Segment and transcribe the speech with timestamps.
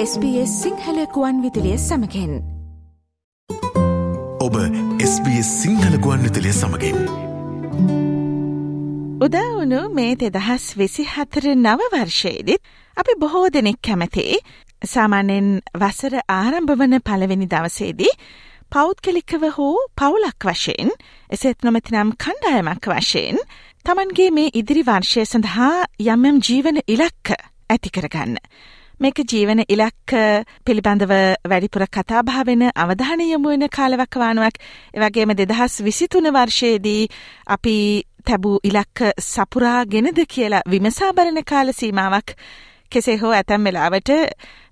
[0.00, 2.34] SBS සිංහලකුවන් විදිලිය සමකෙන්
[4.40, 4.58] ඔබ
[5.04, 6.98] SBS සිංහලකුවන් විතලිය සමගින්
[9.20, 14.28] උදාවුණු මේ දෙදහස් විසි හතර නව වර්ෂයේදත් අපි බොහෝ දෙනෙක් කැමති
[14.84, 18.14] සාමාන්‍යෙන් වසර ආරම්භ වන පළවෙනි දවසේදී
[18.72, 20.94] පෞද්ගලිකව හෝ පවුලක් වශයෙන්
[21.30, 23.44] එසෙත් නොමැතිනම් කණ්ඩායමක් වශයෙන්
[23.84, 25.76] තමන්ගේ මේ ඉදිරි වර්ෂය සඳහා
[26.08, 27.36] යම්යම් ජීවන ඉලක්ක
[27.70, 28.36] ඇති කරගන්න.
[29.00, 30.12] මේක ජීවන ඉලක්ක
[30.66, 31.12] පිළිබඳව
[31.44, 34.56] වැඩිපුර කතාභාවෙන අවධානය යොමුවෙන කාලවක්වානුවක්
[34.94, 37.08] එවගේම දෙදහස් විසිතුන වර්ෂයේදී
[37.48, 37.76] අපි
[38.24, 42.34] තැබූ ඉලක්ක සපුරා ගෙනද කියලා විමසා බලන කාල සීමාවක්
[42.90, 44.10] කෙසේ හෝ ඇතැම් වෙලාවට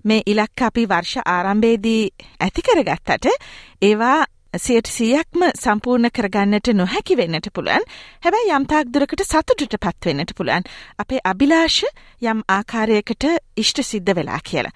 [0.03, 2.03] මේ ඉලක්ක අපි වර්ෂ ආරම්භේදී
[2.39, 3.31] ඇතිකරගත්තට
[3.81, 4.19] ඒවා
[4.55, 7.83] සියට සියක්ම සම්පූර්ණ කරගන්නට නොහැකි වෙන්නට පුළුවන්.
[8.23, 10.63] හැබැයි යම්තාක් දුරකට සතුටට පත්වෙන්නට පුළුවන්.
[10.99, 11.83] අපේ අභිලාශ
[12.23, 14.71] යම් ආකාරයකට ඉෂ්ට සිද්ධ වෙලා කියලා.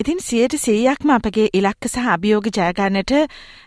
[0.00, 3.12] ඉතින් සියයට සීයක්ම අපගේ ඉලක්ක සහ අභියෝග ජයගන්නට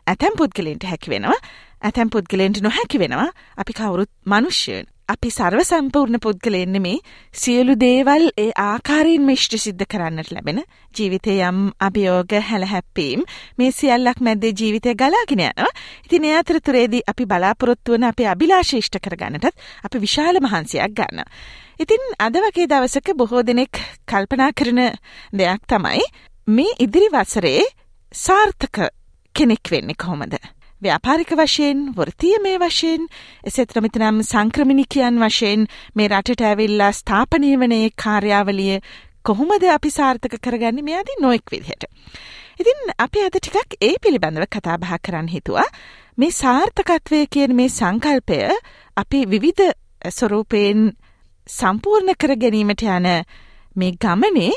[0.07, 1.37] ඇතැම් පුද්ගලෙන්ට හැකි වෙනවා.
[1.81, 3.29] ඇතැම් පුද්ගලෙන්ට නොහැකි වෙනවා.
[3.57, 4.87] අපි කවුරුත් මනුෂ්‍යයන්.
[5.09, 6.97] අපි සර්ව සම්පූර්ණ පුද්ගලයෙන්න්න මේ
[7.33, 10.59] සියලු දේවල් ඒ ආකාරයෙන් මිෂ්ට සිද්ධ කරන්නට ලැබෙන
[10.95, 13.23] ජීවිතය යම් අභියෝග හැලහැප්පීම්
[13.57, 15.71] මේ සියල්ලක් මැද්දේ ජීවිතය ගලාගෙන යනවා
[16.01, 21.25] ඉතින් ඒ අතරතුරේදී අපි බලාපොරොත්තුවන අපේ අභිලාශේෂ්ට කරගන්නටත් අපි විශාල මහන්සයක් ගන්න.
[21.79, 24.83] ඉතින් අද වගේ දවසක බොහෝ දෙනෙක් කල්පනා කරන
[25.33, 26.05] දෙයක් තමයි
[26.47, 27.65] මේ ඉදිරි වසරේ
[28.11, 28.85] සාර්ථක
[29.35, 30.37] කෙනෙක් වෙන්නේ කොහොමද.
[30.81, 33.07] ව්‍යාපාරික වශයෙන් වෘතිය මේ වශයෙන්
[33.43, 38.77] එසෙත් රමිතනම් සංක්‍රමිණිකයන් වශයෙන් මේ රටට ඇවිල්ලා ස්ථාපනය වනේ කාර්යාවලිය
[39.23, 41.83] කොහොමද අපි සාර්ථක කරගන්න මේ අදී නොෙක් විදිහට.
[42.59, 45.67] ඉතින් අපි අද ටිකක් ඒ පිළිබඳව කතාබහ කරන්න හිතුවා
[46.17, 48.39] මේ සාර්ථකත්වය කියන මේ සංකල්පය
[48.97, 49.67] අපි විවිධ
[50.11, 50.89] ස්වරූපයෙන්
[51.49, 53.07] සම්පූර්ණ කර ගැනීමට යන
[53.75, 54.51] මේ ගමනේ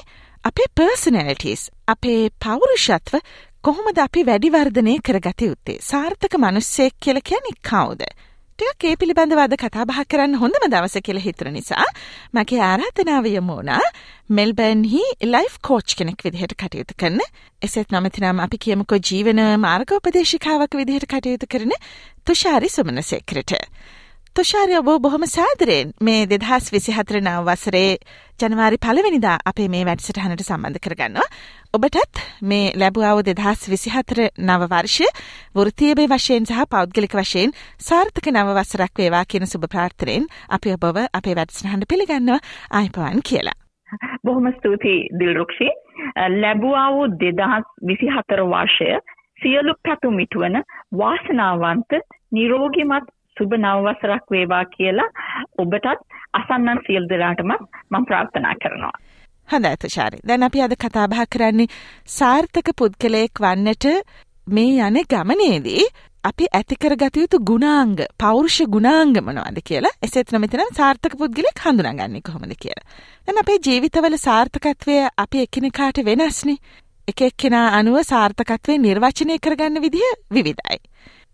[0.44, 3.18] අපේ පර්සනැලිටස් අපේ පෞරුෂත්ව
[3.64, 8.00] කොහොමද අපි වැඩිවර්ධනය කරගත යුත්තේ සාර්ථක මනුස්සෙක් කියල කියන්නේ කවුද.
[8.58, 11.86] ටික ඒ පිළිබඳව අද කතාබහ කරන්න හොඳම දවස කියල හිතර නිසා
[12.34, 13.78] මගේ ආරාධනාවය මෝනා
[14.30, 17.22] මෙල්බැන්හි ලයිෆ් කෝච් කෙනෙක් විදිහට කටයුතු කරන
[17.62, 21.78] එසෙත් නමතිනම් අපි කියමකෝ ජීවන මාර්ගෝපදේශිකාවක් විදිහට කටයුතු කරන
[22.26, 23.60] තුෂාරි සුමනසෙක්‍රට.
[24.36, 27.88] තුෂාරය ඔබ බොහොම සාදරයෙන් මේ දෙදහස් විසිහතර නව වසරේ
[28.40, 31.26] ජනවාරි පලවෙනිදා අපේ මේ වැඩසටහනට සම්බන්ධ කරගන්නවා.
[31.74, 35.22] ඔබටත් මේ ලැබුවාව දෙදහස් විසිහතර නව වර්ෂ
[35.54, 41.36] වෘතියබේ වශයෙන් සහ පෞද්ගලික වශයෙන් සාර්ථක නව වසරක් වේවා කියන සුභ ප්‍රාර්ථනයෙන් අපි ඔබව අපේ
[41.38, 42.40] වැඩසටහනට පිළිගන්නවා
[42.72, 43.56] අයිපවන් කියලා.
[44.22, 45.70] බොහොම ස්තුතියි දිල්රුක්ෂි
[46.36, 48.90] ලැබුවා වූ දෙදහස් විසි හතර වර්ෂය
[49.40, 50.60] සියලු පැතුම් ඉටුවන
[50.94, 51.98] වාසනාවන්ත
[52.32, 55.08] නිරෝගිමත් සුබ නවවසරක් වේවා කියලා
[55.58, 55.88] ඔබටත්
[56.34, 58.94] අසන්නන් සියල් දෙනාටම මම ප්‍රාර්ථනා කරනවා.
[59.52, 60.22] හොඳ ඇතුශාරි.
[60.24, 61.72] දැන් අපි අද කතාබහ කරන්නේ
[62.10, 63.86] සාර්ථක පුද්ගලයෙක් වන්නට
[64.46, 65.84] මේ යන ගමනේදී
[66.24, 72.86] අපි ඇතිකරගත යුතු ගුණාංග පෞරුෂ ගුණාංග මොනවද කියලා එසෙත් නොමෙතන සාර්ථක පුද්ගලෙක් හඳුනාගන්නේ කොහොමද කියලා.
[73.26, 76.62] දැන් අපේ ජීවිතවල සාර්ථකත්වය අපි එකිනෙකාට වෙනස්නේ.
[77.08, 80.78] එක එක්කෙනා අනුව සාර්ථකත්වය නිර්වචනය කරගන්න විදිහ විවිධයි.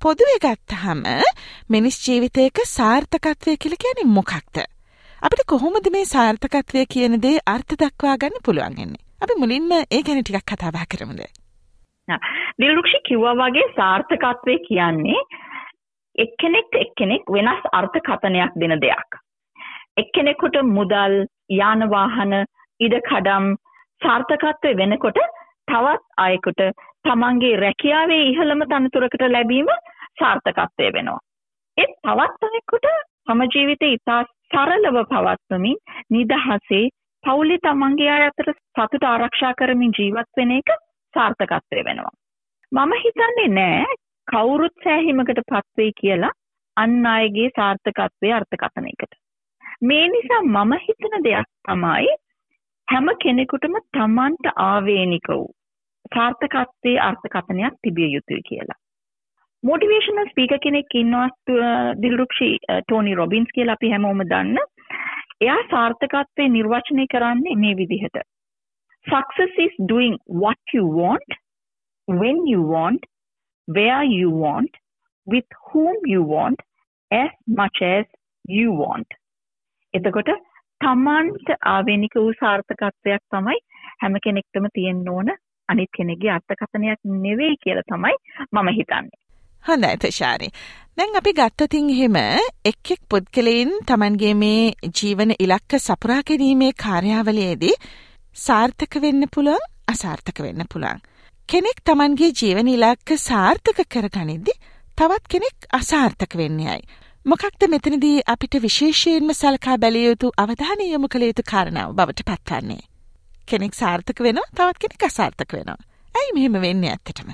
[0.03, 1.05] පොදුවේ ගත්තහම
[1.69, 4.65] මිනිස් ජීවිතයක සාර්ථකත්වය කියල කියන මොකක්ද.
[5.23, 9.01] අපිට කොහොමද මේ සාර්ථකත්වය කියන දේ අර්ථ දක්වා ගන්න පුළුවන්ගන්නේ.
[9.23, 11.23] අපි මුලින්ම ඒ ගැන ටිකක් කතාබා කරමුද.
[12.61, 15.25] දිල්රුක්ෂි කිව්වා වගේ සාර්ථකත්වය කියන්නේ
[16.19, 19.19] එක්කෙනෙක් එක්කෙනෙක් වෙනස් අර්ථ කතනයක් දෙන දෙයක්.
[19.97, 21.19] එක්කෙනෙකුට මුදල්
[21.57, 22.39] යානවාහන
[22.81, 23.51] ඉඩ කඩම්
[24.03, 25.23] සාර්ථකත්වය වෙනකොට
[25.69, 26.67] තවත් අයකුට
[27.05, 29.77] තමන්ගේ රැකියාවේ ඉහළම තනතුරකට ලැබීම
[30.21, 31.21] සාර්ථකත්වය වෙනවා.
[31.79, 32.93] ඒත් තවත් අනෙකුට
[33.27, 35.79] තම ජීවිතේ ඉතා සරලව පවත්වමින්
[36.11, 36.85] නිදහසේ
[37.25, 40.71] පවුලේ තමන්ගේ අය අතර සතුට ආරක්ෂා කරමින් ජීවත් වෙන එක
[41.15, 42.15] සාර්ථකත්වය වෙනවා.
[42.73, 43.97] මම හිතන්නේ නෑ
[44.29, 46.33] කවුරුත් සෑහීමකට පත්වෙයි කියලා
[46.77, 49.13] අන් අයගේ සාර්ථකත්වය අර්ථකථනයකට.
[49.83, 52.17] මේ නිසා මම හිතන දෙයක් තමයි
[52.89, 55.49] හැම කෙනෙකුටම තමන්ට ආවේනික වූ
[56.15, 58.81] සාර්ථකත්වයේ අර්ථකථනයක් තිබිය යුතුයි කියලා.
[59.63, 64.59] මොටිවේෂනල් ස්පීක කෙනෙක් ඉන්නවා දිල්රුක්ෂි ටෝනි රොබින්ස් කියලා අපි හැමෝම දන්න.
[65.45, 68.19] එයා සාර්ථකත්වයේ නිර්වචනය කරන්නේ මේ විදිහට.
[69.07, 71.39] Success is doing what you want,
[72.09, 73.03] when you want,
[73.69, 74.73] where you want,
[75.27, 76.59] with whom you want,
[77.11, 78.07] as much as
[78.59, 79.09] you want.
[79.95, 80.35] එතකොට
[80.81, 83.61] තමන්ට ආවේනික වූ සාර්ථකත්වයක් තමයි
[84.03, 85.39] හැම කෙනෙක්ටම තියෙන්න ඕන
[85.69, 88.15] අනිත් කෙනෙක්ගේ අර්ථකථනයක් නෙවෙයි කියලා තමයි
[88.53, 89.19] මම හිතන්නේ.
[89.69, 90.49] හොඳයි තුෂාරි.
[90.99, 92.17] දැන් අපි ගත්තතින් එහෙම
[92.65, 97.75] එක් එක් පුද්ගලයින් Tamanගේ මේ ජීවන ඉලක්ක සපුරා ගැනීමේ කාර්යාවලියේදී
[98.37, 101.03] සාර්ථක වෙන්න පුළුවන් අසාර්ථක වෙන්න පුළුවන්.
[101.49, 104.55] කෙනෙක් තමන්ගේ ජීවන ඉලක්ක සාර්ථක කරගනිද්දි
[104.99, 106.83] තවත් කෙනෙක් අසාර්ථක වෙන්නේයි.
[107.27, 112.83] මොකක්ද මෙතනදී අපිට විශේෂයෙන්ම සලකා බැලිය යුතු අවධානය යොමු කළ යුතු කාරණාව බවට පත්වන්නේ.
[113.49, 115.81] කෙනෙක් සාර්ථක වෙනවා තවත් කෙනෙක් අසාර්ථක වෙනවා.
[116.15, 117.31] ඇයි මෙහෙම වෙන්නේ ඇත්තටම?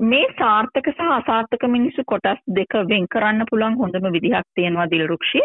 [0.00, 5.42] මේ සාර්ථක සහ අසාර්ථක මිනිස්සු කොටස් දෙක වෙන් කරන්න පුළුවන් හොඳම විදිහක් තියෙනවා දිල්රුක්ෂි.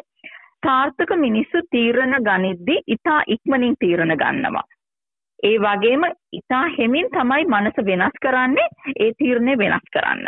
[0.66, 4.64] සාර්ථක මිනිස්සු තීරණ ගනිද්දී ඉතා ඉක්මනින් තීරණ ගන්නවා.
[5.44, 10.26] ඒ වගේම ඉතා හෙමින් තමයි මනස වෙනස් කරන්නේ ඒ තීරණය වෙනස් කරන්න.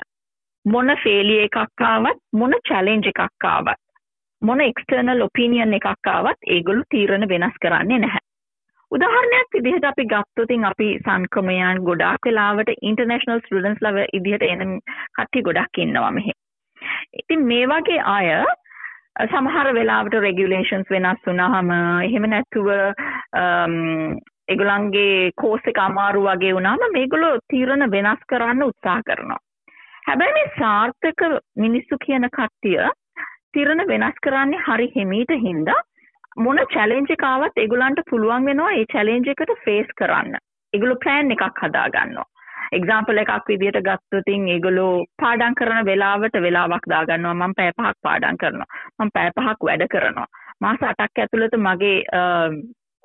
[0.65, 3.83] මොන ෆේලිය එකක් ආවත් මොන චැලෙන්ජ් එකක් ආවත්
[4.41, 8.26] මොන එක්ස්ටර්නල් ඔපිනියන් එකක් ආවත් ඒගොල්ලෝ තීරණ වෙනස් කරන්නේ නැහැ.
[8.91, 14.77] උදාහරණයක් විදිහට අපි ගත්තොතින් අපි සංක්‍රමයන් ගොඩාක් වෙලාවට ඉන්ටර්නේෂනල් ස්ටුඩන්ට්ස් ලව ඉදිහට එන
[15.15, 16.33] කට්ටිය ගොඩක් ඉන්නවා මෙහෙ.
[17.13, 18.29] ඉතින් මේ වගේ අය
[19.25, 23.75] සමහර වෙලාවට රෙගියුලේෂන්ස් වෙනස් වුණාම එහෙම නැතුව um,
[24.47, 29.41] ඒගොල්ලන්ගේ කෝස් එක අමාරු වගේ වුණාම මේගොල්ලෝ තීරණ වෙනස් කරන්න උත්සාහ කරනවා.
[30.07, 32.87] හැබැයි මේ සාර්ථක මිනිස්සු කියන කට්ටිය
[33.53, 35.79] තීරණ වෙනස් කරන්නේ හරි හිමීට හින්දා
[36.37, 40.35] මොන චැලෙන්ජ් එක ආවත් ඒගොල්ලන්ට පුළුවන් වෙනවා ඒ චැලෙන්ජ් එකට ෆේස් කරන්න.
[40.73, 42.27] ඒගොල්ලෝ ප්ලෑන් එකක් හදා ගන්නවා.
[42.77, 44.91] එක්සාම්පල් එකක් විදිහට ගත්තොතින් ඒගොල්ලෝ
[45.21, 48.69] පාඩම් කරන වෙලාවට වෙලාවක් දාගන්නවා මම පැය පහක් පාඩම් කරනවා.
[48.99, 50.27] මම පැය පහක් වැඩ කරනවා.
[50.61, 51.97] මාස 8ක් ඇතුළත මගේ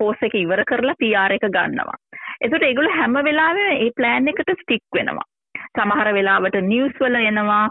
[0.00, 1.98] කෝස් එක ඉවර කරලා PR එක ගන්නවා.
[2.40, 5.28] එතකොට ඒගොල්ලෝ හැම වෙලාවෙම මේ ප්ලෑන් එකට ස්ටික් වෙනවා.
[5.70, 7.62] සමහර වෙලාවට නිවස් වල එනවා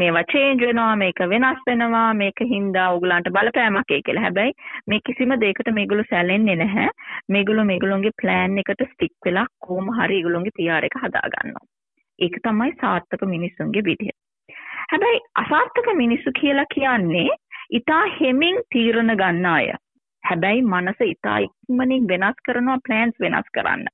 [0.00, 4.26] මේවා චේන්ජ් වෙනවා මේක වෙනස් වෙනවා මේක හින්දා ඕගලන්ට බලපෑමක් ඒ කියලා.
[4.26, 4.52] හැබැයි
[4.86, 6.90] මේ කිසිම දෙයකට මේගොල්ලෝ සැලෙන්නේ නැහැ.
[7.36, 11.66] මේගොල්ලෝ මේගොල්ලෝගේ ප්ලෑන් එකට ස්ටික් වෙලා කොහොම හරි ඒගොල්ලෝගේ PR එක හදා ගන්නවා.
[12.18, 14.14] ඒක තමයි සාර්ථක මිනිස්සුන්ගේ විදිය.
[14.92, 17.28] හැබැයි අසාර්ථක මිනිස්සු කියලා කියන්නේ
[17.70, 19.66] ඊටා හෙමින් තීරණ ගන්න අය.
[20.24, 23.86] හැබැයි මනස ඊටා ඉක්මනින් වෙනස් කරනවා ප්ලෑන්ස් වෙනස් කරන්න.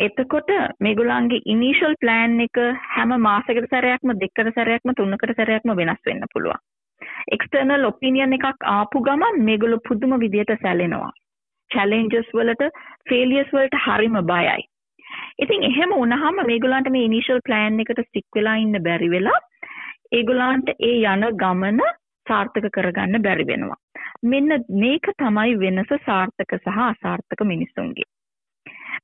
[0.00, 0.50] එතකොට
[0.80, 2.58] මේගොල්ලන්ගේ ඉනිෂල් ප්ලෑන් එක
[2.90, 6.62] හැම මාසකට සැරයක්ම දෙකට සැරයක්ම තුනකට සැරයක්ම වෙනස් වෙන්න පුළුවන්.
[7.28, 11.12] එක්ස්ටර්නල් ඔපිනියන් එකක් ආපු ගමන් මේගොල්ලෝ පුදුම විදියට සැලෙනවා.
[11.70, 12.70] චැලෙන්ජස් වලට
[13.08, 14.64] ෆේලියර්ස් වලට හරිම බයයි.
[15.38, 19.38] ඉතින් එහෙම වුණාම මේගොල්ලන්ට මේ ඉනිෂල් ප්ලෑන් එකට ස්ටික් වෙලා ඉන්න බැරි වෙලා
[20.12, 21.80] ඒගොල්ලන්ට ඒ යන ගමන
[22.26, 23.78] සාර්ථක කරගන්න බැරි වෙනවා.
[24.24, 28.10] මෙන්න මේක තමයි වෙනස සාර්ථක සහ අසාර්ථක මිනිස්සුන්ගේ.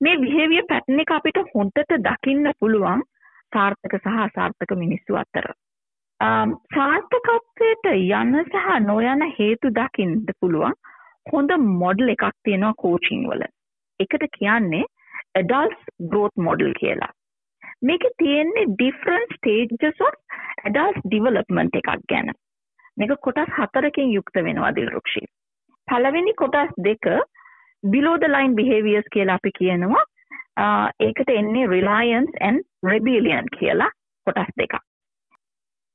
[0.01, 3.03] මේ බිහේවියර් පැටර්න් එක අපිට හොඳට දකින්න පුළුවන්
[3.53, 5.47] සාර්ථක සහ අසාර්ථක මිනිස්සු අතර.
[6.75, 10.77] සාර්ථකත්වයට යන සහ නොයන හේතු දකින්න පුළුවන්
[11.33, 13.47] හොඳ මොඩල් එකක් තියෙනවා කෝචින් වල.
[14.01, 14.85] එකට කියන්නේ
[15.41, 15.83] adults
[16.13, 17.13] growth model කියලා.
[17.83, 20.15] මේක තියෙන්නේ different stages of
[20.71, 22.33] adult development එකක් ගැන.
[22.97, 25.23] මේක කොටස් හතරකින් යුක්ත වෙනවා දිල්රුක්ෂි.
[25.89, 27.07] පළවෙනි කොටස් දෙක
[27.85, 30.03] below the line behaviors කියලා අපි කියනවා.
[31.07, 32.59] ඒකට එන්නේ reliance and
[32.93, 33.87] rebellion කියලා
[34.27, 34.75] කොටස් දෙකක්.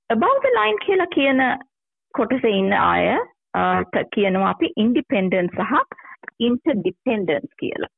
[0.10, 1.40] Above the line කියලා කියන
[2.14, 3.06] කොටසේ ඉන්න අය
[4.16, 5.74] කියනවා අපි independence සහ
[6.50, 7.92] interdependence කියලා.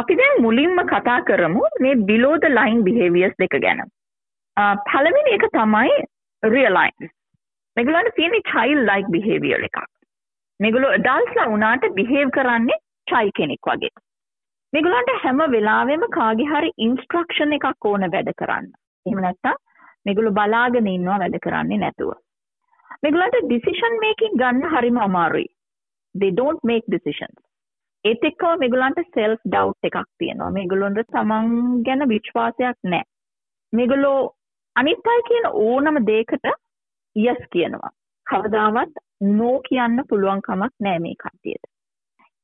[0.00, 3.80] අපි දැන් මුලින්ම කතා කරමු මේ below the line behaviors දෙක ගැන.
[4.90, 5.92] පළවෙනි එක තමයි
[6.42, 7.08] realize
[7.76, 9.78] මේගොල්ලන්ට තියෙන child like behavior එකක්.
[10.60, 13.92] මේගොල්ලෝ ඩල්ස්ලා වුණාට බිහේව් කරන්නේ චයි කෙනෙක් වගේ.
[14.72, 18.66] මේගොල්ලන්ට හැම වෙලාවෙම කාගේ හරි ඉන්ස්ට්‍රක්ෂන් එකක් ඕන වැඩ කරන්න.
[19.06, 19.62] එහෙම නැත්නම්
[20.06, 22.12] මේගොල්ලෝ බලාගෙන ඉන්නවා වැඩ කරන්නේ නැතුව.
[23.02, 25.48] මේගොල්ලන්ට ඩිසිෂන් මේකින් ගන්න හරිම අමාරුයි.
[26.14, 27.38] they don't make decisions.
[28.04, 30.50] ඒත් එක්කම මේගොල්ලන්ට self doubt එකක් තියෙනවා.
[30.58, 33.08] මේගොල්ලොන්ට තමන් ගැන විශ්වාසයක් නැහැ.
[33.72, 34.18] මේගොල්ලෝ
[34.76, 36.50] අනිත් අය කියන ඕනම දෙයකට
[37.16, 37.96] yes කියනවා.
[38.26, 41.64] කවදාවත් නෝ කියන්න පුළුවන් කමක් නෑ මේ කට්ටියට.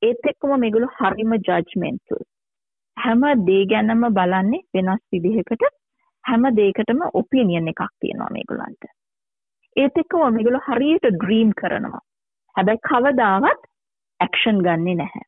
[0.02, 2.20] ඒත් එක්කම මේගොල්ලෝ හරිම ජජ්මන්ටල්.
[2.96, 5.64] හැම දේ ගැනම බලන්නේ වෙනස් විදිහකට
[6.24, 8.84] හැම දෙයකටම ඔපිනියන් එකක් තියෙනවා මේගොල්ලන්ට.
[9.76, 12.04] ඒත් එක්කම මේගොල්ලෝ හරියට ඩ්‍රීම් කරනවා.
[12.56, 13.66] හැබැයි කවදාවත්
[14.20, 15.26] ඇක්ෂන් ගන්නෙ නැහැ.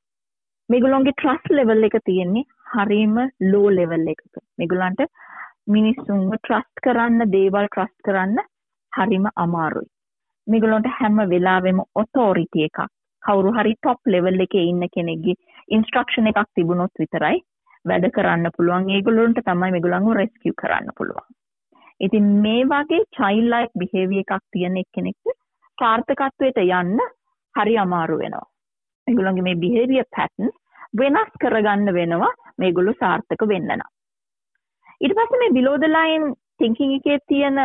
[0.69, 4.45] මේගොල්ලොන්ගේ ට්‍රස්ට් ලෙවල් එක තියෙන්නේ හරිම ලෝ ලෙවල් එකක.
[4.59, 5.07] මේගොල්ලන්ට
[5.75, 8.43] මිනිස්සුන්ව ට්‍රස්ට් කරන්න දේවල් ට්‍රස්ට් කරන්න
[8.93, 9.95] හරිම අමාරුයි.
[10.49, 12.79] මේගොල්ලන්ට හැම වෙලාවෙම ඔතෝරිටි එකක්
[13.23, 15.41] කවුරු හරි টොප් ලෙවල් එකේ ඉන්න කෙනෙක්ගේ
[15.77, 17.41] ඉන්ස්ට්‍රක්ෂන් එකක් තිබුණොත් විතරයි
[17.85, 21.29] වැඩ කරන්න පුළුවන් ඒගොල්ලොන්ට තමයි මේගොල්ලන්ව රෙස්කියු කරන්න පුළුවන්.
[22.01, 25.37] ඉතින් මේ වගේ චයිල්ඩ් ලයික් බිහේවියර් එකක් තියෙන එක්කෙනෙක්ට
[25.79, 27.05] සාර්ථකත්වයට යන්න
[27.55, 28.47] හරි අමාරු වෙනවා.
[29.07, 30.57] මේගොල්ලන්ගේ මේ බිහේවියර් පැටර්න්ස්
[30.95, 33.89] වෙනස් කරගන්න වෙනවා මේගොල්ලෝ සාර්ථක වෙන්න නම්.
[35.01, 36.29] ඊට පස්සේ මේ below the line
[36.59, 37.59] thinking එකේ තියෙන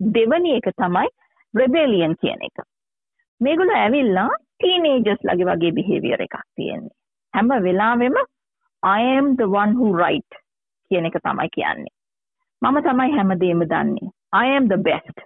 [0.00, 1.08] දෙවැනි එක තමයි
[1.54, 2.66] රෙබෙලියන් කියන එක.
[3.40, 6.96] මේගොල්ලෝ ඇවිල්ලා ටීනේජර්ස් ලගේ වගේ බිහේවියර් එකක් තියෙන්නේ.
[7.34, 8.16] හැම වෙලාවෙම
[8.82, 10.32] I am the one who right
[10.90, 11.94] කියන එක තමයි කියන්නේ.
[12.62, 14.10] මම තමයි හැමදේම දන්නේ.
[14.32, 15.16] I am the best.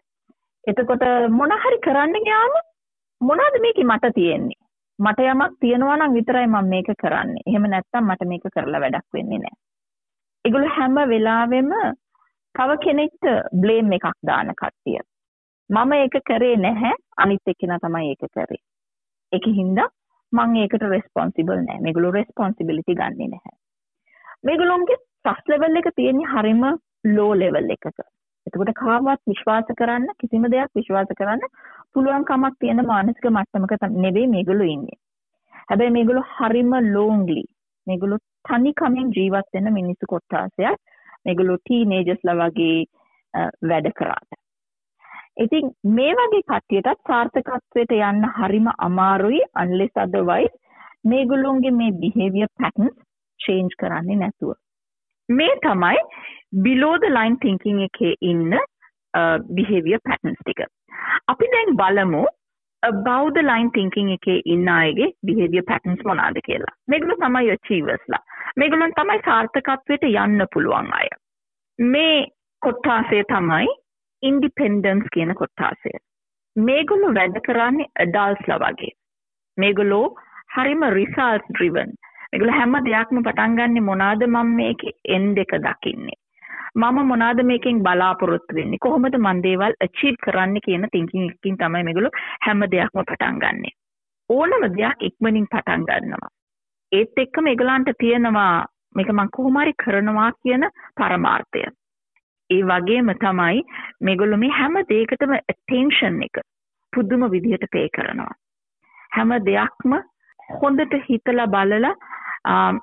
[0.65, 1.05] එතකොට
[1.39, 2.55] මොන හරි කරන්න ගියාම
[3.21, 4.61] මොනවද මේකේ මට තියෙන්නේ?
[4.99, 7.45] මට යමක් තියෙනවා නම් විතරයි මම මේක කරන්නේ.
[7.47, 9.59] එහෙම නැත්නම් මට මේක කරලා වැඩක් වෙන්නේ නැහැ.
[10.45, 11.71] ඒගොල්ලෝ හැම වෙලාවෙම
[12.55, 13.25] තව කෙනෙක්ට
[13.61, 15.01] බ්ලේම් එකක් දාන කට්ටිය.
[15.71, 18.63] මම ඒක කරේ නැහැ අනිත් එක්කෙනා තමයි ඒක කරේ.
[19.33, 19.79] ඒකින්ද
[20.33, 21.81] මං ඒකට රෙස්පොන්සිබල් නැහැ.
[21.85, 23.55] මේගොල්ලෝ රෙස්පොන්සිබිලිටි ගන්නෙ නැහැ.
[24.45, 26.63] මේගොල්ලොන්ගේ ට්‍රස්ට් ලෙවල් එක තියෙන්නේ හරිම
[27.17, 27.87] ලෝ ලෙවල් එකක.
[28.47, 31.49] එතකොට කාවත් විශ්වාස කරන්න කිසිම දෙයක් විශ්වාස කරන්න
[31.95, 35.01] පුළුවන් කමක් තියෙන මානසික මට්ටමක නෙවෙයි මේගොල්ලෝ ඉන්නේ.
[35.69, 37.45] හැබැයි මේගොල්ලෝ හරිම ලෝන්ලි.
[37.87, 40.81] මේගොල්ලෝ තනි කමින් ජීවත් වෙන මිනිස්සු කොට්ටාසයක්.
[41.27, 42.79] මේගොල්ලෝ ටීනේජර්ස්ලා වගේ
[43.69, 44.44] වැඩ කරාට.
[45.37, 50.55] ඉතින් මේ වගේ කට්ටියටත් සාර්ථකත්වයට යන්න හරිම අමාරුයි unless otherwise
[51.05, 52.95] මේගොල්ලොන්ගේ මේ behavior patterns
[53.41, 54.55] change කරන්නේ නැතුව.
[55.29, 55.99] මේ තමයි
[56.67, 60.65] below the line thinking එකේ ඉන්න uh, behavior patterns ටික.
[61.29, 62.25] අපි දැන් බලමු
[62.83, 66.75] above the line thinking එකේ ඉන්න අයගේ behavior patterns මොනවාද කියලා.
[66.89, 68.25] මේගොල්ලෝ තමයි achievers ලා.
[68.57, 71.09] මේගොල්ලන් තමයි සාර්ථකත්වයට යන්න පුළුවන් අය.
[71.79, 72.19] මේ
[72.63, 73.67] කොට්ටාසය තමයි
[74.29, 75.93] ඉන්ඩිපෙන්ඩන්ස් කියන කොට්ටාසය.
[76.57, 78.93] මේගොල්ලෝ වැඩ කරන්නේ අඩල්ස්ලා වගේ.
[79.59, 80.07] මේගොල්ලෝ
[80.55, 81.95] හරිම රිසල්ස් ඩ්‍රිවන්.
[82.29, 86.19] මේගොල්ලෝ හැම දෙයක්ම පටන් ගන්නෙ මොනවාද මම මේකේ එන්ඩ් එක දකින්නේ.
[86.75, 92.15] මම මොනවාද මේකෙන් බලාපොරොත්තු වෙන්නේ කොහොමද මන් දේවල් අචීව් කරන්න කියන තින්කින් එකකින් තමයි මේගොල්ලෝ
[92.47, 93.71] හැම දෙයක්ම පටන් ගන්නෙ.
[94.31, 96.35] ඕනම දෙයක් ඉක්මනින් පටන් ගන්නවා.
[96.93, 101.65] ඒත් එක්කම ඒගොල්ලන්ට තියෙනවා මේක මං කොහොම හරි කරනවා කියන පරමාර්ථය.
[102.51, 103.63] ඒ වගේම තමයි
[104.01, 106.43] මේගොල්ලෝ මේ හැම දෙයකටම attention එක
[106.93, 108.35] පුදුම විදිහට පේ කරනවා.
[109.13, 109.93] හැම දෙයක්ම
[110.59, 111.95] හොඳට හිතලා බලලා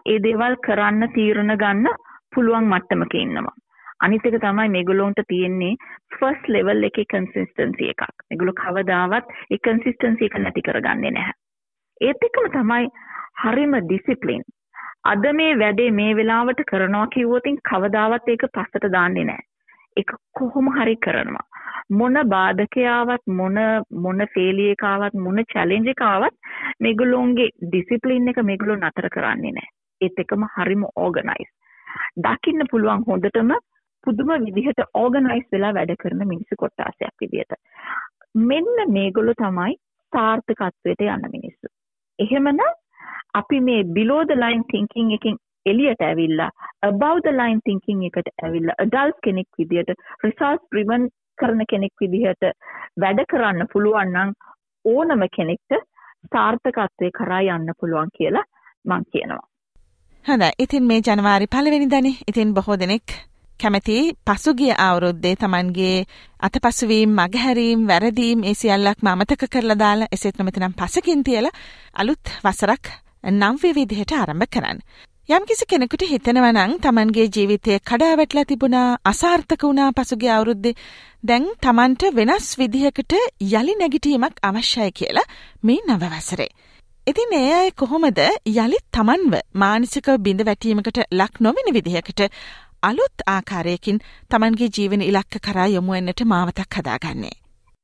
[0.05, 1.99] ඒ දේවල් කරන්න තීරණ ගන්න
[2.35, 3.53] පුළුවන් මට්ටමක ඉන්නවා.
[3.99, 5.75] අනිත් එක තමයි මේගොල්ලොන්ට තියෙන්නේ
[6.15, 8.01] ෆස්ට් ලෙවල් එකේ කන්සිස්ටන්සි එකක්.
[8.29, 11.37] මේගොල්ලෝ කවදාවත් ඒ කන්සිස්ටන්සි එක නැති කරගන්නේ නැහැ.
[12.01, 12.89] ඒත් එක්කම තමයි
[13.43, 14.43] හරිම ඩිසිප්ලින්.
[15.05, 19.50] අද මේ වැඩේ මේ වෙලාවට කරනවා කිව්වොතින් කවදාවත් ඒක පස්සට දාන්නේ නැහැ.
[19.97, 21.47] එක කොහොම හරි කරනවා.
[21.91, 23.57] මොන බාධකයාවත් මොන
[24.03, 26.35] මොන ෆේලියකාවත් මොන චැලෙන්ජකාවත්
[26.79, 29.69] මේගොල්ලොන්ගේ ඩිසිප්ලින් එක මේගොල්ලෝ නතර කරන්නේ නෑ.
[30.01, 31.51] ඒත් එකම හරිම ඕගනයිස්.
[32.17, 33.51] දකින්න පුළුවන් හොඳටම
[34.03, 37.59] පුදුම විදිහට ඕගනයිස් වෙලා වැඩ කරන මිනිස්සු කොට්ටාසයක් විදිහට.
[38.49, 39.75] මෙන්න මේගොල්ලෝ තමයි
[40.13, 41.67] සාර්ථකත්වයට යන මිනිස්සු.
[42.19, 42.61] එහෙමනම්
[43.33, 46.49] අපි මේ below the line thinking එකෙන් එලියට ඇවිල්ලා
[46.83, 49.91] above the line thinking එකට ඇවිල්ලා adult කෙනෙක් විදිහට
[50.23, 52.49] results driven කරන කෙනෙක් විදිහට
[53.01, 54.33] වැඩ කරන්න පුළුවන් නම්
[54.85, 55.79] ඕනම කෙනෙක්ට
[56.29, 58.45] සාර්ථකත්වයේ කරා යන්න පුළුවන් කියලා
[58.85, 59.43] මං කියනවා.
[60.25, 60.51] හොඳයි.
[60.59, 62.15] ඉතින් මේ ජනවාරි පළවෙනිදානේ.
[62.27, 63.17] ඉතින් බොහෝ දෙනෙක්
[63.59, 65.97] කැමති පසුගිය අවුරුද්දේ Tamanගේ
[66.39, 71.57] අතපසුවීම් මගහැරීම් වැරදීම් ඒ සියල්ලක්ම අමතක කරලා දාලා එසේත් නොමෙතනම් පසකින් තියලා
[71.95, 72.93] අලුත් වසරක්
[73.31, 74.79] නම් විවිධයට ආරම්භ කරන්න.
[75.31, 80.71] යම්කිසි කෙනෙකුට හිතනවා නම් Tamanගේ ජීවිතය කඩාවැටලා තිබුණා අසාර්ථක වුණා පසුගිය අවුරුද්දේ
[81.23, 83.13] දැන් Tamanට වෙනස් විදිහකට
[83.51, 85.23] යලි නැගිටීමක් අවශ්‍යයි කියලා
[85.63, 86.47] මේ නව වසරේ.
[87.07, 88.19] ඉතින් ඒ අය කොහොමද
[88.53, 92.25] යළිත් Tamanව මානසික බිඳ වැටීමකට ලක් නොවන විදිහකට
[92.83, 97.35] අලුත් ආකාරයකින් Tamanගේ ජීවන ඉලක්ක කරා යොමු වෙන්නට මාවතක් හදාගන්නේ.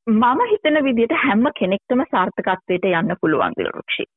[0.07, 4.09] මම හිතන විදිහට හැම කෙනෙක්ටම සාර්ථකත්වයට යන්න පුළුවන් විරුක්ෂි.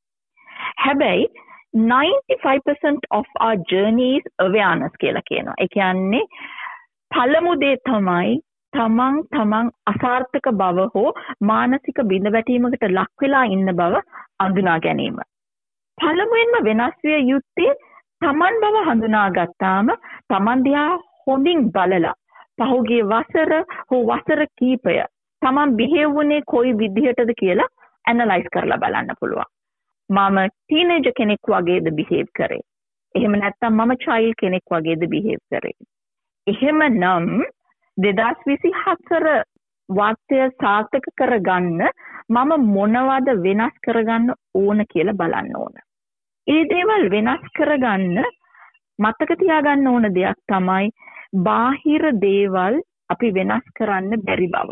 [0.81, 1.31] හැබැයි
[1.75, 5.59] 95% of our journey is awareness කියලා කියනවා.
[5.59, 6.23] ඒ කියන්නේ
[7.11, 8.39] පළමු දේ තමයි
[8.73, 11.11] තමන් තමන් අසාර්ථක බව හෝ
[11.43, 14.03] මානසික බිඳවැටීමකට ලක් වෙලා ඉන්න බව
[14.39, 15.21] අඳුනා ගැනීම.
[15.99, 17.73] පළමුවෙන්ම වෙනස් විය යුත්තේ
[18.23, 19.95] තමන් බව හඳුනාගත්තාම
[20.29, 22.15] තමන් දිහා හොඳින් බලලා
[22.59, 23.53] පහුගිය වසර
[23.91, 24.99] හෝ වසර කීපය
[25.43, 27.73] තමන් බිහෙව් වුණේ කොයි විදිහටද කියලා
[28.05, 29.51] ඇනලයිස් කරලා බලන්න පුළුවන්.
[30.11, 32.63] මම ටීනේජ කෙනෙක් වගේද බිහේව් කරේ.
[33.15, 35.79] එහෙම නැත්තම් මම චයිල් කෙනෙක් වගේද බිහේව් කරේ.
[36.47, 37.29] එහෙම නම්
[37.97, 39.27] දෙදස් විසි හත්තර
[39.89, 41.81] වර්තය සාර්ථක කරගන්න
[42.29, 45.75] මම මොනවද වෙනස් කරගන්න ඕන කියලා බලන්න ඕන.
[46.47, 48.21] ඒ දේවල් වෙනස් කරගන්න
[48.99, 50.95] මතක තියාගන්න ඕන දෙයක් තමයි
[51.45, 54.71] බාහිර දේවල් අපි වෙනස් කරන්න බැරි බව.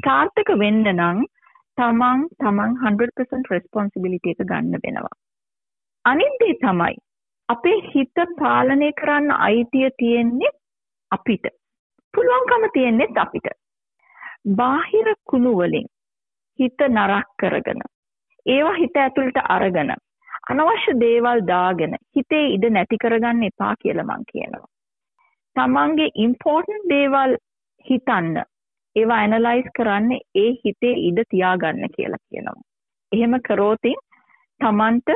[0.00, 1.24] සාර්ථක වෙන්න නම්
[1.78, 5.16] තමන් තමන් 100% responsibility එක ගන්න වෙනවා.
[6.04, 6.94] අනිත් දේ තමයි
[7.48, 10.52] අපේ හිත පාලනය කරන්න අයිතිය තියෙන්නේ
[11.10, 11.46] අපිට.
[12.14, 13.48] පුළුවන්කම තියෙන්නේත් අපිට.
[14.56, 15.88] බාහිර කුණු වලින්
[16.58, 17.84] හිත නරක් කරගෙන
[18.46, 19.94] ඒවා හිත ඇතුළට අරගෙන
[20.50, 24.68] අනවශ්‍ය දේවල් දාගෙන හිතේ ඉඩ නැති කරගන්න එපා කියලා මං කියනවා.
[25.56, 27.32] තමන්ගේ ඉම්පෝර්ටන්ට් දේවල්
[27.86, 28.36] හිතන්න
[29.00, 30.12] ඒවා ඇනලයිස් කරන්න
[30.42, 32.66] ඒ හිතේ ඉඩ තියාගන්න කියලා කියනවා.
[33.12, 33.98] එහෙම කරෝතින්
[34.60, 35.10] තමන්ට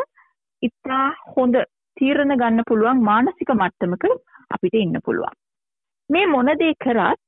[0.63, 1.07] ඉතා
[1.37, 1.57] හොඳ
[1.97, 4.05] තීරණ ගන්න පුළුවන් මානසික මට්ටමක
[4.57, 5.37] අපිට ඉන්න පුළුවන්.
[6.11, 7.21] මේ මොනදේ කරත්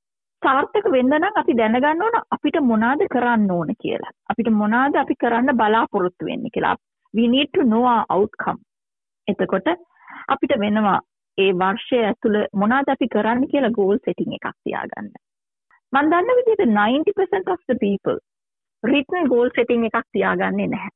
[0.43, 4.17] සාර්ථක වෙන්න නම් අපි දැනගන්න ඕන අපිට මොනවාද කරන්න ඕන කියලා.
[4.31, 6.77] අපිට මොනවාද අපි කරන්න බලාපොරොත්තු වෙන්නේ කියලා.
[7.15, 8.61] we need to know our outcome.
[9.29, 9.69] එතකොට
[10.29, 10.99] අපිට වෙනවා
[11.39, 15.13] ඒ වර්ෂය ඇතුළ මොනවාද අපි කරන්න කියලා goal setting එකක් තියාගන්න.
[15.93, 18.19] මම දන්න විදිහට 90% of the people
[18.83, 20.91] written goal setting එකක් තියාගන්නේ නැහැ.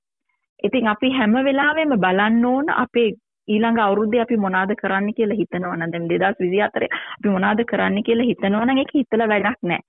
[0.62, 3.10] ඉතින් අපි හැම වෙලාවෙම බලන්න ඕන අපේ
[3.48, 6.88] ඊළඟ අවුරුද්දේ අපි මොනවාද කරන්න කියලා හිතනවා නම් දැන් 2024
[7.18, 9.84] අපි මොනවාද කරන්න කියලා හිතනවා නම් ඒක හිතලා වැඩක් නැහැ.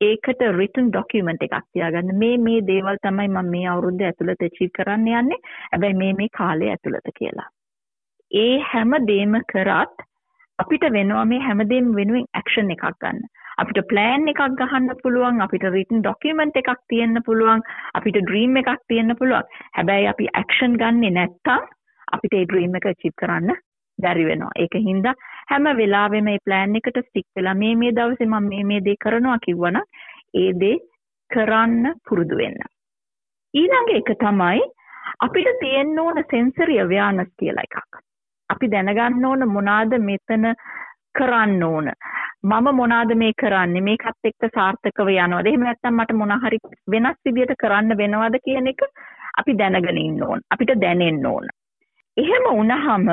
[0.00, 5.12] ඒකට written document එකක් තියාගන්න මේ මේ දේවල් තමයි මම මේ අවුරුද්ද ඇතුළත achieve කරන්න
[5.18, 5.42] යන්නේ.
[5.72, 7.50] හැබැයි මේ මේ කාලය ඇතුළත කියලා.
[8.30, 10.08] ඒ හැම දෙම කරත්
[10.58, 13.22] අපිට වෙනවා මේ හැමදේම වෙනුවෙන් action එකක් ගන්න.
[13.60, 17.60] අපිට plan එකක් ගහන්න පුළුවන්, අපිට written document එකක් තියෙන්න පුළුවන්,
[17.98, 19.46] අපිට dream එකක් තියෙන්න පුළුවන්.
[19.76, 21.68] හැබැයි අපි action ගන්නෙ නැත්තම්
[22.14, 23.52] අපිට ඒ dream එක achieve කරන්න
[23.98, 24.52] බැරි වෙනවා.
[24.62, 25.14] ඒක හින්දා
[25.50, 29.38] හැම වෙලාවෙම මේ ප්ලෑන් එකට ස්ටික් වෙලා මේ මේ දවසේ මම මේ මේ දේ කරනවා
[29.46, 29.84] කිව්වනම්
[30.42, 30.76] ඒ දේ
[31.30, 32.62] කරන්න පුරුදු වෙන්න.
[33.54, 34.62] ඊළඟ එක තමයි
[35.26, 38.00] අපිට තියෙන්න ඕන සෙන්සරි අවයානස් කියලා එකක්.
[38.50, 40.46] අපි දැනගන්න ඕන මොනවාද මෙතන
[41.14, 41.88] කරන්න ඕන.
[42.42, 46.58] මම මොනවාද මේ කරන්නේ මේකත් එක්ක සාර්ථකව යනවද එහෙම නැත්නම් මට මොන හරි
[46.94, 48.86] වෙනස් විදියට කරන්න වෙනවද කියන එක
[49.40, 50.40] අපි දැනගෙන ඉන්න ඕන.
[50.50, 51.48] අපිට දැනෙන්න ඕන.
[52.16, 53.10] එහෙම වුණහම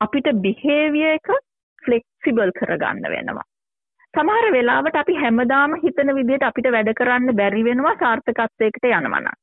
[0.00, 1.32] අපිට බිහේවියර් එක
[1.84, 3.46] ෆ්ලෙක්සිබල් කරගන්න වෙනවා.
[4.14, 9.36] සමහර වෙලාවට අපි හැමදාම හිතන විදිහට අපිට වැඩ කරන්න බැරි වෙනවා සාර්ථකත්වයකට යනවා නම්.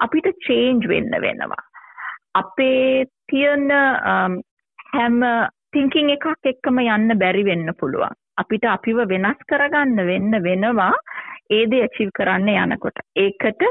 [0.00, 1.64] අපිට චේන්ජ් වෙන්න වෙනවා.
[2.34, 3.70] අපේ තියෙන
[4.92, 5.18] හැම
[5.72, 8.16] තිංකින් එකක් එක්කම යන්න බැරි වෙන්න පුළුවන්.
[8.40, 10.92] අපිට අපිව වෙනස් කරගන්න වෙන්න වෙනවා
[11.50, 12.98] ඒ දේ achieve කරන්න යනකොට.
[13.16, 13.62] ඒකට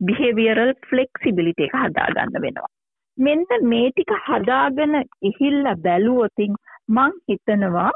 [0.00, 2.70] behavioral flexibility එක හදාගන්න වෙනවා.
[3.18, 4.94] මෙන්න මේ ටික හදාගෙන
[5.30, 6.54] ඉහිල්ලා බැලුවොතින්
[6.88, 7.90] මං හිතනවා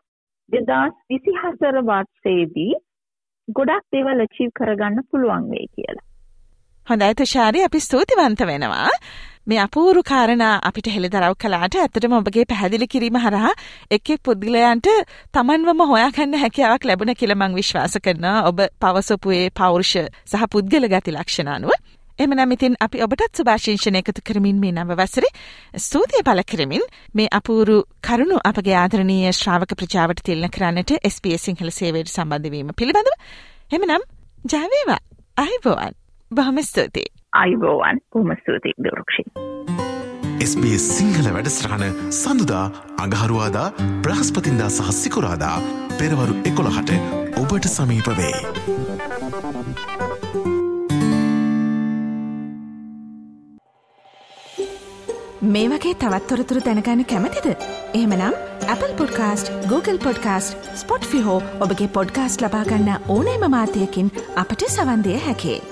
[0.49, 2.75] දෙදස් විසිහසර වර්ෂයේදී
[3.49, 6.05] ගොඩක් දේවල් අචීව් කරගන්න පුළුවන් වෙයි කියලා.
[6.87, 8.90] හොඳයි තුෂාරි අපි ස්තුතිවන්ත වෙනවා.
[9.46, 13.50] මේ අපූරු කාරණා අපිට හෙළිදරව් කළාට ඇත්තටම ඔබගේ පැහැදිලි කිරීම හරහා
[13.90, 14.87] එක් එක් පුද්ගලයන්ට
[15.35, 18.38] තමන්වම හොයාගන්න හැකියාවක් ලැබුණ කියලා මං විශ්වාස කරනවා.
[18.44, 19.92] ඔබ පවසපු ඒ පෞරුෂ
[20.26, 21.74] සහ පුද්ගල ගති ලක්ෂණ අනුව.
[22.18, 25.33] එමනම් ඉතින් අපි ඔබටත් සුභාශිංෂණ එකතු කරමින් මේ නව වසරේ
[25.78, 32.14] ස්තුතිය පළ කරමින් මේ අපූරු කරුණු අපගේ ආදරණීය ශ්‍රාවක ප්‍රජාවට තිල්න කරන්නට SBS සිංහල සේවයට
[32.14, 33.12] සම්බන්ධ වීම පිළිබඳව
[33.72, 34.09] එමනම්
[34.46, 35.00] ජයවේවා
[35.37, 39.23] අයිබෝවන් බොහොම ස්තුතියි අයිබෝවන් බොහොම ස්තුතියි දුරුක්ෂි
[40.44, 42.64] SBS සිංහල වැඩස්ටහන සඳුදා
[43.05, 43.66] අඟහරුවාදා
[44.05, 45.57] බ්‍රහස්පතින්දා සහ සිකුරාදා
[45.99, 46.92] පෙරවරු එකොළහට
[47.42, 48.35] ඔබට සමීප වේ.
[55.49, 57.47] මේ වගේ තවත්තොරතුරු දැනගන්න කැමතිද.
[57.94, 60.75] එහමනම් Apple podcast Google podcast
[61.12, 65.62] Spotify ඔබගේ පොඩ්කාස්ට ලබාගන්න ඕනෑම මාතයකින් අපට සවන්දය හැකේ.